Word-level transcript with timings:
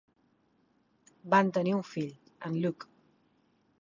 Van 1.33 1.53
tenir 1.57 1.75
un 1.81 1.85
fill, 1.93 2.09
en 2.49 2.57
Luke. 2.65 2.91